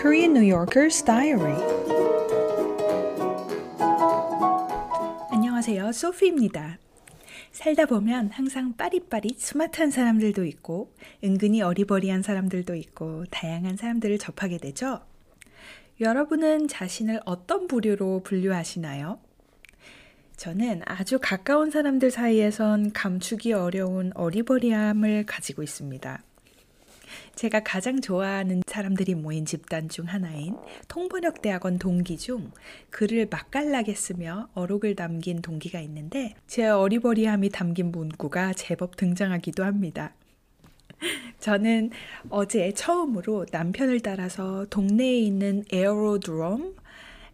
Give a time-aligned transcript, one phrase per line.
[0.00, 1.60] Korean New Yorker's Diary.
[5.32, 5.90] 안녕하세요.
[5.90, 6.78] 소피입니다.
[7.50, 10.94] 살다 보면 항상 빠릿빠릿 스마트한 사람들도 있고
[11.24, 15.00] 은근히 어리버리한 사람들도 있고 다양한 사람들을 접하게 되죠.
[16.00, 19.18] 여러분은 자신을 어떤 부류로 분류하시나요?
[20.36, 26.22] 저는 아주 가까운 사람들 사이에선 감추기 어려운 어리버리함을 가지고 있습니다.
[27.38, 30.56] 제가 가장 좋아하는 사람들이 모인 집단 중 하나인
[30.88, 32.50] 통번역대학원 동기 중
[32.90, 40.14] 글을 맛깔나게 쓰며 어록을 남긴 동기가 있는데 제 어리버리함이 담긴 문구가 제법 등장하기도 합니다.
[41.38, 41.90] 저는
[42.28, 46.74] 어제 처음으로 남편을 따라서 동네에 있는 에어로드롬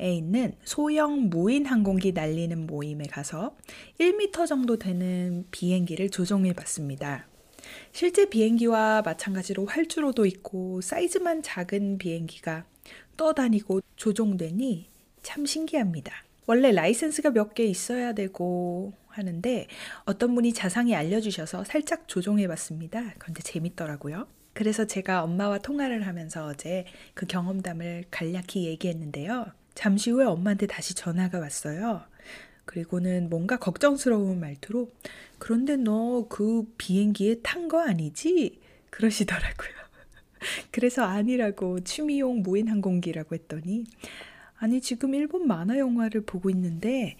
[0.00, 3.54] 에 있는 소형 무인 항공기 날리는 모임에 가서
[3.98, 7.26] 1m 정도 되는 비행기를 조종해 봤습니다.
[7.92, 12.64] 실제 비행기와 마찬가지로 활주로도 있고 사이즈만 작은 비행기가
[13.16, 14.88] 떠다니고 조종되니
[15.22, 16.12] 참 신기합니다.
[16.46, 19.66] 원래 라이센스가 몇 개 있어야 되고 하는데
[20.04, 23.12] 어떤 분이 자상히 알려주셔서 살짝 조종해 봤습니다.
[23.18, 24.26] 그런데 재밌더라고요.
[24.52, 29.46] 그래서 제가 엄마와 통화를 하면서 어제 그 경험담을 간략히 얘기했는데요.
[29.74, 32.02] 잠시 후에 엄마한테 다시 전화가 왔어요.
[32.70, 34.92] 그리고는 뭔가 걱정스러운 말투로
[35.40, 38.60] 그런데 너 그 비행기에 탄 거 아니지?
[38.90, 39.70] 그러시더라고요.
[40.70, 43.84] 그래서 아니라고 취미용 무인 항공기라고 했더니
[44.56, 47.16] 아니 지금 일본 만화 영화를 보고 있는데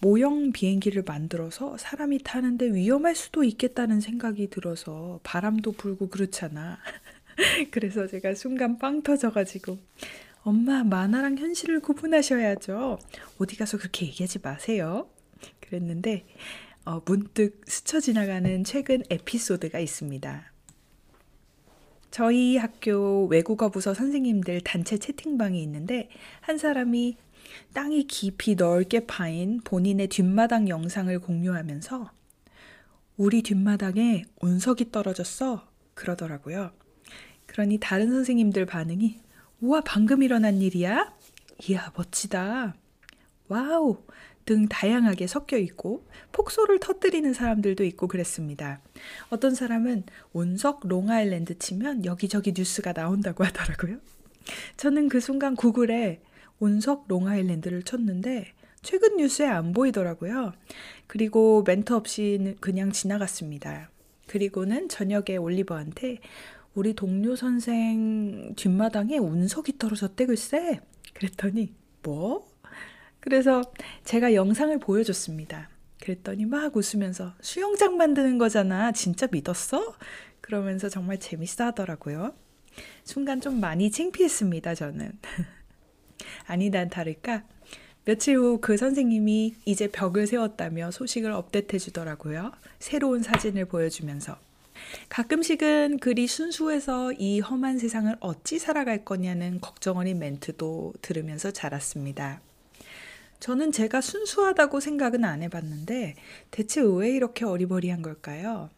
[0.00, 6.78] 모형 비행기를 만들어서 사람이 타는데 위험할 수도 있겠다는 생각이 들어서 바람도 불고 그렇잖아.
[7.72, 9.78] 그래서 제가 순간 빵 터져가지고
[10.48, 12.98] 엄마 만화랑 현실을 구분하셔야죠.
[13.38, 15.10] 어디 가서 그렇게 얘기하지 마세요.
[15.60, 16.24] 그랬는데
[16.86, 20.52] 어, 문득 스쳐 지나가는 최근 에피소드가 있습니다.
[22.10, 26.08] 저희 학교 외국어 부서 선생님들 단체 채팅방이 있는데
[26.40, 27.18] 한 사람이
[27.74, 32.10] 땅이 깊이 넓게 파인 본인의 뒷마당 영상을 공유하면서
[33.18, 36.70] 우리 뒷마당에 운석이 떨어졌어 그러더라고요.
[37.44, 39.27] 그러니 다른 선생님들 반응이
[39.60, 41.12] 우와 방금 일어난 일이야?
[41.68, 42.76] 이야 멋지다.
[43.48, 43.98] 와우
[44.44, 48.80] 등 다양하게 섞여 있고 폭소를 터뜨리는 사람들도 있고 그랬습니다.
[49.30, 53.98] 어떤 사람은 운석 롱아일랜드 치면 여기저기 뉴스가 나온다고 하더라고요.
[54.76, 56.22] 저는 그 순간 구글에
[56.60, 58.52] 운석 롱아일랜드를 쳤는데
[58.82, 60.52] 최근 뉴스에 안 보이더라고요.
[61.08, 63.90] 그리고 멘트 없이 그냥 지나갔습니다.
[64.28, 66.20] 그리고는 저녁에 올리버한테
[66.78, 70.78] 우리 동료 선생 뒷마당에 운석이 떨어졌대 글쎄.
[71.12, 71.74] 그랬더니
[72.04, 72.48] 뭐?
[73.18, 73.62] 그래서
[74.04, 75.70] 제가 영상을 보여줬습니다.
[76.00, 78.92] 그랬더니 막 웃으면서 수영장 만드는 거잖아.
[78.92, 79.96] 진짜 믿었어?
[80.40, 82.32] 그러면서 정말 재밌어 하더라고요.
[83.02, 85.18] 순간 좀 많이 창피했습니다, 저는.
[86.46, 87.42] 아니다 다를까?
[88.04, 92.52] 며칠 후 그 선생님이 이제 벽을 세웠다며 소식을 업데이트 해 주더라고요.
[92.78, 94.38] 새로운 사진을 보여주면서.
[95.08, 102.40] 가끔씩은 글이 순수해서 이 험한 세상을 어찌 살아갈 거냐는 걱정 어린 멘트도 들으면서 자랐습니다.
[103.40, 106.16] 저는 제가 순수하다고 생각은 안 해봤는데
[106.50, 108.70] 대체 왜 이렇게 어리버리한 걸까요?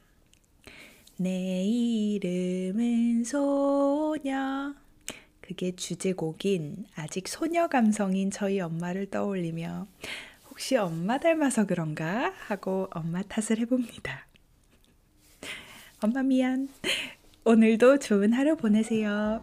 [1.16, 4.74] 내 이름은 소녀.
[5.40, 9.88] 그게 주제곡인 아직 소녀 감성인 저희 엄마를 떠올리며
[10.48, 14.29] 혹시 엄마 닮아서 그런가 하고 엄마 탓을 해봅니다.
[16.02, 16.68] 엄마 미안.
[17.44, 19.42] 오늘도 좋은 하루 보내세요.